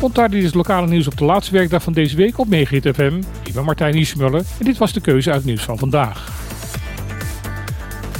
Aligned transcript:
Montardi 0.00 0.38
is 0.38 0.44
het 0.44 0.54
lokale 0.54 0.86
nieuws 0.86 1.06
op 1.06 1.16
de 1.16 1.24
laatste 1.24 1.52
werkdag 1.52 1.82
van 1.82 1.92
deze 1.92 2.16
week 2.16 2.38
op 2.38 2.48
Megahit 2.48 2.94
FM. 2.94 3.20
Ik 3.44 3.54
ben 3.54 3.64
Martijn 3.64 3.94
Hiesmuller 3.94 4.42
en 4.58 4.64
dit 4.64 4.78
was 4.78 4.92
de 4.92 5.00
keuze 5.00 5.32
uit 5.32 5.44
nieuws 5.44 5.62
van 5.62 5.78
vandaag. 5.78 6.32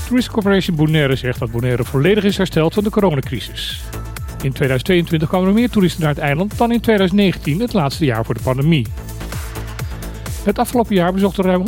Tourist 0.06 0.30
Corporation 0.30 0.76
Bonaire 0.76 1.16
zegt 1.16 1.38
dat 1.38 1.50
Bonaire 1.50 1.84
volledig 1.84 2.24
is 2.24 2.36
hersteld 2.36 2.74
van 2.74 2.84
de 2.84 2.90
coronacrisis. 2.90 3.82
In 4.42 4.52
2022 4.52 5.28
kwamen 5.28 5.48
er 5.48 5.54
meer 5.54 5.70
toeristen 5.70 6.00
naar 6.00 6.10
het 6.10 6.18
eiland 6.18 6.58
dan 6.58 6.72
in 6.72 6.80
2019, 6.80 7.60
het 7.60 7.72
laatste 7.72 8.04
jaar 8.04 8.24
voor 8.24 8.34
de 8.34 8.42
pandemie. 8.42 8.86
Het 10.44 10.58
afgelopen 10.58 10.94
jaar 10.94 11.12
bezochten 11.12 11.44
ruim 11.44 11.64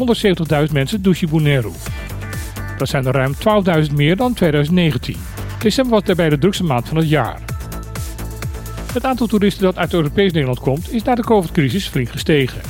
170.000 0.66 0.72
mensen 0.72 1.02
Douche 1.02 1.26
Bonaire. 1.26 1.70
Dat 2.79 2.88
zijn 2.88 3.06
er 3.06 3.12
ruim 3.12 3.34
12.000 3.88 3.94
meer 3.94 4.16
dan 4.16 4.34
2019. 4.34 5.16
December 5.58 5.92
was 5.92 6.04
daarbij 6.04 6.29
de 6.29 6.38
drukste 6.38 6.64
maand 6.64 6.88
van 6.88 6.96
het 6.96 7.08
jaar. 7.08 7.52
Het 8.93 9.04
aantal 9.04 9.27
toeristen 9.27 9.64
dat 9.64 9.77
uit 9.77 9.92
Europees 9.92 10.32
Nederland 10.32 10.60
komt 10.60 10.92
is 10.92 11.02
na 11.02 11.14
de 11.14 11.23
COVID-crisis 11.23 11.88
flink 11.88 12.09
gestegen. 12.09 12.60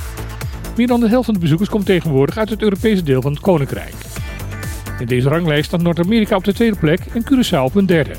Meer 0.76 0.86
dan 0.86 1.00
de 1.00 1.08
helft 1.08 1.24
van 1.24 1.34
de 1.34 1.40
bezoekers 1.40 1.68
komt 1.68 1.86
tegenwoordig 1.86 2.36
uit 2.36 2.50
het 2.50 2.62
Europese 2.62 3.02
deel 3.02 3.22
van 3.22 3.32
het 3.32 3.40
Koninkrijk. 3.40 3.94
In 4.98 5.06
deze 5.06 5.28
ranglijst 5.28 5.64
staat 5.64 5.82
Noord-Amerika 5.82 6.36
op 6.36 6.44
de 6.44 6.52
tweede 6.52 6.76
plek 6.76 7.00
en 7.14 7.24
Curaçao 7.24 7.64
op 7.64 7.74
een 7.74 7.86
derde. 7.86 8.14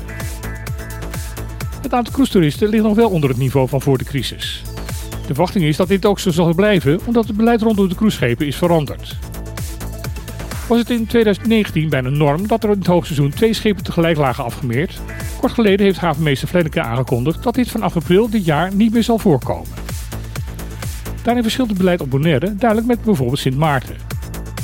Het 1.82 1.92
aantal 1.92 2.12
cruistoeristen 2.12 2.68
ligt 2.68 2.82
nog 2.82 2.96
wel 2.96 3.10
onder 3.10 3.28
het 3.28 3.38
niveau 3.38 3.68
van 3.68 3.80
voor 3.80 3.98
de 3.98 4.04
crisis. 4.04 4.62
De 5.10 5.26
verwachting 5.26 5.64
is 5.64 5.76
dat 5.76 5.88
dit 5.88 6.06
ook 6.06 6.18
zo 6.18 6.30
zal 6.30 6.54
blijven 6.54 7.00
omdat 7.04 7.26
het 7.26 7.36
beleid 7.36 7.62
rondom 7.62 7.88
de 7.88 7.94
cruiseschepen 7.94 8.46
is 8.46 8.56
veranderd. 8.56 9.16
Was 10.68 10.78
het 10.78 10.90
in 10.90 11.06
2019 11.06 11.88
bijna 11.88 12.08
norm 12.08 12.46
dat 12.46 12.64
er 12.64 12.70
in 12.70 12.78
het 12.78 12.86
hoogseizoen 12.86 13.30
twee 13.30 13.54
schepen 13.54 13.84
tegelijk 13.84 14.16
lagen 14.16 14.44
afgemeerd? 14.44 15.00
Kort 15.44 15.56
geleden 15.56 15.86
heeft 15.86 15.98
havenmeester 15.98 16.48
Flenneke 16.48 16.80
aangekondigd 16.80 17.42
dat 17.42 17.54
dit 17.54 17.70
vanaf 17.70 17.96
april 17.96 18.30
dit 18.30 18.44
jaar 18.44 18.74
niet 18.74 18.92
meer 18.92 19.02
zal 19.02 19.18
voorkomen. 19.18 19.68
Daarin 21.22 21.42
verschilt 21.42 21.68
het 21.68 21.78
beleid 21.78 22.00
op 22.00 22.10
Bonaire 22.10 22.54
duidelijk 22.54 22.88
met 22.88 23.02
bijvoorbeeld 23.02 23.38
Sint 23.38 23.56
Maarten. 23.56 23.96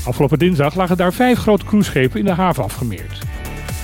Afgelopen 0.04 0.38
dinsdag 0.38 0.74
lagen 0.74 0.96
daar 0.96 1.12
vijf 1.12 1.38
grote 1.38 1.64
cruiseschepen 1.64 2.18
in 2.18 2.24
de 2.24 2.32
haven 2.32 2.62
afgemeerd. 2.62 3.18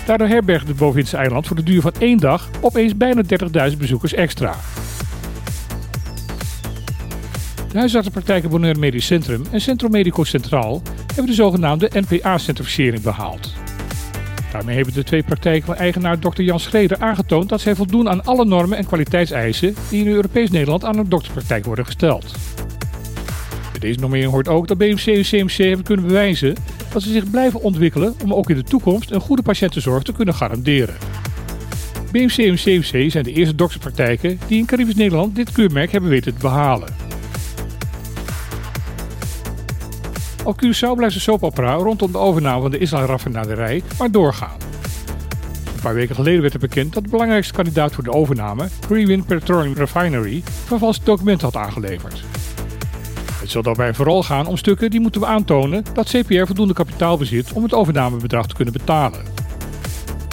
Daardoor 0.06 0.28
herbergde 0.28 0.68
het 0.68 0.76
Bovenindse 0.76 1.16
eiland 1.16 1.46
voor 1.46 1.56
de 1.56 1.62
duur 1.62 1.80
van 1.80 1.92
één 1.98 2.18
dag 2.18 2.50
opeens 2.60 2.96
bijna 2.96 3.22
30.000 3.70 3.76
bezoekers 3.78 4.14
extra. 4.14 4.54
De 7.72 7.78
huisartsenpraktijken 7.78 8.50
Bonaire 8.50 8.78
Medisch 8.78 9.06
Centrum 9.06 9.42
en 9.50 9.60
Centro 9.60 9.88
Medico 9.88 10.24
Centraal 10.24 10.82
hebben 11.06 11.26
de 11.26 11.34
zogenaamde 11.34 11.90
NPA-certificering 11.94 13.02
behaald. 13.02 13.54
Daarmee 14.56 14.76
hebben 14.76 14.94
de 14.94 15.04
twee 15.04 15.22
praktijken 15.22 15.66
van 15.66 15.74
eigenaar 15.74 16.18
Dr. 16.18 16.42
Jan 16.42 16.60
Schreder 16.60 16.98
aangetoond 17.00 17.48
dat 17.48 17.60
zij 17.60 17.74
voldoen 17.74 18.08
aan 18.08 18.24
alle 18.24 18.44
normen 18.44 18.78
en 18.78 18.86
kwaliteitseisen 18.86 19.74
die 19.88 20.04
in 20.04 20.12
Europees 20.12 20.50
Nederland 20.50 20.84
aan 20.84 20.98
een 20.98 21.08
dokterspraktijk 21.08 21.64
worden 21.64 21.84
gesteld. 21.84 22.34
Bij 23.70 23.80
deze 23.80 24.00
normering 24.00 24.30
hoort 24.30 24.48
ook 24.48 24.68
dat 24.68 24.78
BMC 24.78 25.06
en 25.06 25.22
CMC 25.22 25.56
hebben 25.56 25.84
kunnen 25.84 26.06
bewijzen 26.06 26.54
dat 26.92 27.02
ze 27.02 27.12
zich 27.12 27.30
blijven 27.30 27.60
ontwikkelen 27.60 28.14
om 28.22 28.34
ook 28.34 28.50
in 28.50 28.56
de 28.56 28.62
toekomst 28.62 29.10
een 29.10 29.20
goede 29.20 29.42
patiëntenzorg 29.42 30.02
te 30.02 30.12
kunnen 30.12 30.34
garanderen. 30.34 30.94
BMC 32.12 32.36
en 32.36 32.54
CMC 32.54 33.10
zijn 33.10 33.24
de 33.24 33.32
eerste 33.32 33.54
dokterspraktijken 33.54 34.38
die 34.46 34.58
in 34.58 34.66
Caribisch 34.66 34.94
Nederland 34.94 35.36
dit 35.36 35.52
keurmerk 35.52 35.92
hebben 35.92 36.10
weten 36.10 36.34
te 36.34 36.40
behalen. 36.40 37.05
Op 40.46 40.64
Curaçao 40.64 40.94
blijft 40.96 41.14
de 41.14 41.20
soapopera 41.20 41.74
rondom 41.74 42.12
de 42.12 42.18
overname 42.18 42.60
van 42.60 42.70
de 42.70 42.78
Israël-raffinaderij 42.78 43.82
maar 43.98 44.10
doorgaan. 44.10 44.56
Een 45.74 45.82
paar 45.82 45.94
weken 45.94 46.14
geleden 46.14 46.40
werd 46.40 46.54
er 46.54 46.60
bekend 46.60 46.92
dat 46.92 47.02
de 47.02 47.10
belangrijkste 47.10 47.52
kandidaat 47.52 47.94
voor 47.94 48.04
de 48.04 48.12
overname, 48.12 48.68
Greenwind 48.80 49.26
Petroleum 49.26 49.74
Refinery, 49.74 50.42
vervalste 50.64 51.04
documenten 51.04 51.46
had 51.46 51.56
aangeleverd. 51.56 52.22
Het 53.40 53.50
zal 53.50 53.62
daarbij 53.62 53.94
vooral 53.94 54.22
gaan 54.22 54.46
om 54.46 54.56
stukken 54.56 54.90
die 54.90 55.00
moeten 55.00 55.26
aantonen 55.26 55.84
dat 55.92 56.08
CPR 56.08 56.44
voldoende 56.44 56.74
kapitaal 56.74 57.16
bezit 57.16 57.52
om 57.52 57.62
het 57.62 57.74
overnamebedrag 57.74 58.46
te 58.46 58.54
kunnen 58.54 58.74
betalen. 58.74 59.20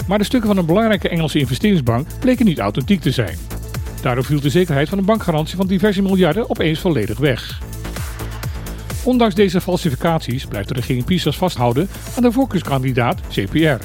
Maar 0.06 0.18
de 0.18 0.24
stukken 0.24 0.48
van 0.48 0.58
een 0.58 0.66
belangrijke 0.66 1.08
Engelse 1.08 1.38
investeringsbank 1.38 2.08
bleken 2.20 2.44
niet 2.44 2.58
authentiek 2.58 3.00
te 3.00 3.10
zijn. 3.10 3.38
Daardoor 4.02 4.24
viel 4.24 4.40
de 4.40 4.50
zekerheid 4.50 4.88
van 4.88 4.98
een 4.98 5.04
bankgarantie 5.04 5.56
van 5.56 5.66
diverse 5.66 6.02
miljarden 6.02 6.50
opeens 6.50 6.80
volledig 6.80 7.18
weg. 7.18 7.62
Ondanks 9.04 9.34
deze 9.34 9.60
falsificaties 9.60 10.46
blijft 10.46 10.68
de 10.68 10.74
regering 10.74 11.04
Pisas 11.04 11.36
vasthouden 11.36 11.88
aan 12.16 12.22
de 12.22 12.32
voorkeurskandidaat 12.32 13.20
CPR. 13.28 13.84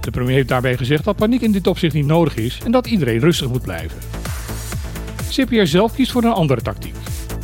De 0.00 0.10
premier 0.10 0.34
heeft 0.34 0.48
daarbij 0.48 0.76
gezegd 0.76 1.04
dat 1.04 1.16
paniek 1.16 1.40
in 1.40 1.52
dit 1.52 1.66
opzicht 1.66 1.94
niet 1.94 2.06
nodig 2.06 2.36
is 2.36 2.58
en 2.64 2.70
dat 2.70 2.86
iedereen 2.86 3.18
rustig 3.18 3.48
moet 3.48 3.62
blijven. 3.62 3.98
CPR 5.30 5.64
zelf 5.64 5.94
kiest 5.94 6.10
voor 6.10 6.24
een 6.24 6.32
andere 6.32 6.62
tactiek. 6.62 6.94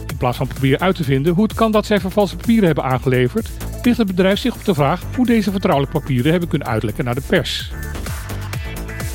In 0.06 0.16
plaats 0.16 0.36
van 0.36 0.46
proberen 0.46 0.80
uit 0.80 0.96
te 0.96 1.04
vinden 1.04 1.34
hoe 1.34 1.42
het 1.44 1.54
kan 1.54 1.72
dat 1.72 1.86
zij 1.86 2.00
vervalste 2.00 2.36
papieren 2.36 2.66
hebben 2.66 2.84
aangeleverd, 2.84 3.50
richt 3.82 3.98
het 3.98 4.06
bedrijf 4.06 4.38
zich 4.38 4.54
op 4.54 4.64
de 4.64 4.74
vraag 4.74 5.02
hoe 5.16 5.26
deze 5.26 5.50
vertrouwelijke 5.50 5.98
papieren 5.98 6.30
hebben 6.30 6.48
kunnen 6.48 6.68
uitlekken 6.68 7.04
naar 7.04 7.14
de 7.14 7.22
pers. 7.26 7.70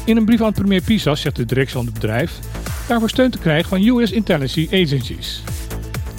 In 0.05 0.17
een 0.17 0.25
brief 0.25 0.41
aan 0.41 0.53
premier 0.53 0.81
Pisas 0.81 1.21
zegt 1.21 1.35
de 1.35 1.45
directie 1.45 1.75
van 1.75 1.85
het 1.85 1.93
bedrijf 1.93 2.39
daarvoor 2.87 3.09
steun 3.09 3.31
te 3.31 3.37
krijgen 3.37 3.69
van 3.69 3.99
US 3.99 4.11
Intelligence 4.11 4.83
Agencies. 4.83 5.43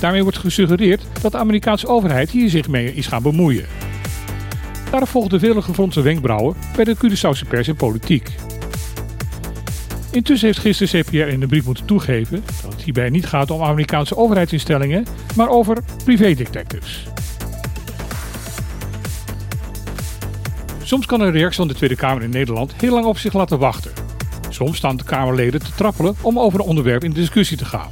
Daarmee 0.01 0.23
wordt 0.23 0.39
gesuggereerd 0.39 1.03
dat 1.21 1.33
de 1.33 1.39
Amerikaanse 1.39 1.87
overheid 1.87 2.31
hier 2.31 2.51
zich 2.51 2.69
mee 2.69 2.95
is 2.95 3.07
gaan 3.07 3.23
bemoeien. 3.23 3.67
Daarop 4.91 5.09
volgden 5.09 5.41
vele 5.41 5.63
gefronste 5.63 6.03
wenkbrauwen 6.03 6.57
bij 6.77 6.85
de 6.85 6.97
Curaçaose 6.97 7.49
pers 7.49 7.69
en 7.69 7.77
politiek. 7.77 8.35
Intussen 10.11 10.47
heeft 10.47 10.59
gisteren 10.59 11.05
CPR 11.05 11.17
in 11.17 11.41
de 11.41 11.47
brief 11.47 11.65
moeten 11.65 11.85
toegeven 11.85 12.43
dat 12.63 12.73
het 12.73 12.83
hierbij 12.83 13.11
niet 13.11 13.27
gaat 13.27 13.51
om 13.51 13.63
Amerikaanse 13.63 14.17
overheidsinstellingen, 14.17 15.07
maar 15.37 15.49
over 15.49 15.77
privédetectives. 16.05 17.07
Soms 20.83 21.07
kan 21.07 21.21
een 21.21 21.33
reactie 21.33 21.57
van 21.57 21.69
de 21.69 21.75
Tweede 21.75 21.97
Kamer 21.97 22.23
in 22.23 22.31
Nederland 22.31 22.75
heel 22.77 22.93
lang 22.93 23.07
op 23.07 23.19
zich 23.19 23.33
laten 23.33 23.59
wachten. 23.59 23.93
Soms 24.49 24.77
staan 24.77 24.97
de 24.97 25.05
Kamerleden 25.05 25.61
te 25.61 25.73
trappelen 25.77 26.15
om 26.21 26.39
over 26.39 26.61
een 26.61 26.67
onderwerp 26.67 27.05
in 27.05 27.13
discussie 27.13 27.57
te 27.57 27.65
gaan. 27.65 27.91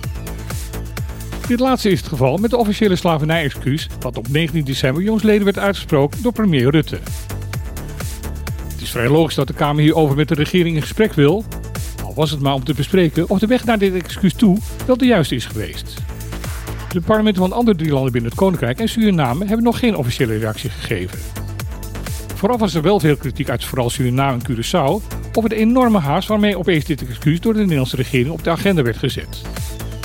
Dit 1.49 1.61
laatste 1.61 1.91
is 1.91 1.99
het 1.99 2.09
geval 2.09 2.37
met 2.37 2.51
de 2.51 2.57
officiële 2.57 2.97
slavernij-excuus 2.97 3.89
dat 3.99 4.17
op 4.17 4.29
19 4.29 4.65
december 4.65 5.03
jongsleden 5.03 5.45
werd 5.45 5.59
uitgesproken 5.59 6.23
door 6.23 6.33
premier 6.33 6.71
Rutte. 6.71 6.99
Het 8.69 8.81
is 8.81 8.91
vrij 8.91 9.09
logisch 9.09 9.35
dat 9.35 9.47
de 9.47 9.53
Kamer 9.53 9.83
hierover 9.83 10.17
met 10.17 10.29
de 10.29 10.35
regering 10.35 10.75
in 10.75 10.83
gesprek 10.83 11.13
wil, 11.13 11.45
al 12.05 12.15
was 12.15 12.31
het 12.31 12.41
maar 12.41 12.55
om 12.55 12.65
te 12.65 12.75
bespreken 12.75 13.29
of 13.29 13.39
de 13.39 13.47
weg 13.47 13.65
naar 13.65 13.79
dit 13.79 13.95
excuus 13.95 14.35
toe 14.35 14.59
wel 14.87 14.97
de 14.97 15.07
juiste 15.07 15.35
is 15.35 15.47
geweest. 15.47 15.95
De 16.93 17.01
parlementen 17.01 17.43
van 17.43 17.53
andere 17.53 17.77
drie 17.77 17.93
landen 17.93 18.13
binnen 18.13 18.31
het 18.31 18.41
Koninkrijk 18.41 18.79
en 18.79 18.89
Suriname 18.89 19.45
hebben 19.45 19.65
nog 19.65 19.79
geen 19.79 19.97
officiële 19.97 20.39
reactie 20.39 20.71
gegeven. 20.71 21.19
Vooraf 22.35 22.61
was 22.61 22.75
er 22.75 22.83
wel 22.83 23.01
veel 23.01 23.17
kritiek 23.17 23.51
uit 23.51 23.65
vooral 23.65 23.91
Suriname 23.91 24.39
en 24.39 24.51
Curaçao 24.51 25.17
over 25.33 25.49
de 25.49 25.57
enorme 25.57 25.99
haast 25.99 26.29
waarmee 26.29 26.59
opeens 26.59 26.85
dit 26.85 27.09
excuus 27.09 27.41
door 27.41 27.53
de 27.53 27.61
Nederlandse 27.61 27.97
regering 27.97 28.31
op 28.31 28.45
de 28.45 28.51
agenda 28.51 28.83
werd 28.83 28.97
gezet. 28.97 29.43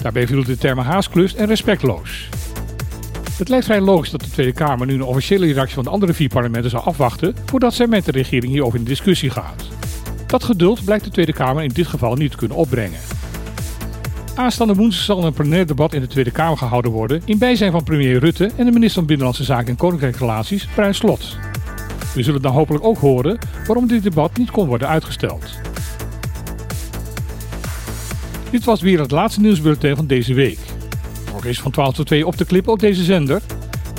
Daarbij 0.04 0.28
vielen 0.28 0.46
de 0.46 0.58
termen 0.58 0.86
haasklus 0.86 1.36
en 1.36 1.46
respectloos. 1.46 2.30
Het 3.38 3.50
lijkt 3.50 3.66
vrij 3.66 3.82
logisch 3.82 4.10
dat 4.10 4.22
de 4.22 4.30
Tweede 4.30 4.52
Kamer 4.52 4.88
nu 4.88 4.94
een 4.94 5.04
officiële 5.04 5.54
reactie 5.54 5.76
van 5.76 5.84
de 5.84 5.90
andere 5.90 6.14
vier 6.14 6.28
parlementen 6.28 6.70
zal 6.70 6.82
afwachten 6.82 7.36
voordat 7.46 7.74
zij 7.74 7.88
met 7.88 8.06
de 8.06 8.12
regering 8.12 8.52
hierover 8.52 8.80
in 8.80 8.86
discussie 8.86 9.30
gaat. 9.30 9.68
Dat 10.28 10.44
geduld 10.44 10.86
blijkt 10.86 11.04
de 11.04 11.10
Tweede 11.10 11.34
Kamer 11.34 11.64
in 11.64 11.70
dit 11.70 11.88
geval 11.88 12.16
niet 12.16 12.32
te 12.32 12.38
kunnen 12.38 12.58
opbrengen. 12.58 13.00
Aanstaande 14.36 14.74
woensdag 14.74 15.04
zal 15.04 15.26
een 15.26 15.34
plenair 15.34 15.68
debat 15.68 15.94
in 15.94 16.02
de 16.02 16.08
Tweede 16.08 16.32
Kamer 16.32 16.58
gehouden 16.58 16.92
worden 16.92 17.22
in 17.26 17.38
bijzijn 17.38 17.72
van 17.72 17.84
premier 17.84 18.20
Rutte 18.20 18.52
en 18.56 18.66
de 18.66 18.72
minister 18.72 18.94
van 18.94 19.06
Binnenlandse 19.06 19.44
Zaken 19.44 19.68
en 19.68 19.76
Koninkrijksrelaties, 19.76 20.68
Bruin 20.76 20.96
Slot. 20.96 21.38
We 22.14 22.24
zullen 22.24 22.42
dan 22.42 22.54
hopelijk 22.54 22.86
ook 22.86 22.98
horen 22.98 23.38
waarom 23.66 23.88
dit 23.88 24.04
debat 24.04 24.38
niet 24.38 24.52
kon 24.52 24.68
worden 24.68 24.88
uitgesteld. 24.88 25.73
Dit 28.54 28.64
was 28.64 28.82
weer 28.82 29.00
het 29.00 29.12
laatste 29.12 29.42
nieuwsbulletin 29.42 29.96
van 29.96 30.08
deze 30.08 30.34
week. 30.34 30.60
Morgen 31.32 31.50
is 31.50 31.60
van 31.60 31.72
12 31.72 31.94
tot 31.94 32.06
2 32.06 32.28
op 32.28 32.36
te 32.36 32.46
klippen 32.46 32.74
op 32.74 32.80
deze 32.80 33.04
zender. 33.04 33.42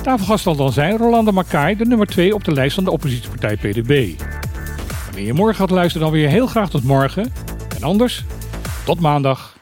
Tafelgast 0.03 0.43
zal 0.43 0.57
dan 0.57 0.73
zijn 0.73 0.97
Rolanda 0.97 1.31
Makai, 1.31 1.77
de 1.77 1.85
nummer 1.85 2.07
2 2.07 2.35
op 2.35 2.45
de 2.45 2.53
lijst 2.53 2.75
van 2.75 2.85
de 2.85 2.91
oppositiepartij 2.91 3.57
PDB. 3.57 4.21
Wanneer 5.05 5.25
je 5.25 5.33
morgen 5.33 5.57
gaat 5.57 5.71
luisteren, 5.71 6.07
dan 6.07 6.17
weer 6.17 6.29
heel 6.29 6.47
graag 6.47 6.71
tot 6.71 6.83
morgen. 6.83 7.33
En 7.77 7.83
anders, 7.83 8.25
tot 8.85 9.01
maandag. 9.01 9.54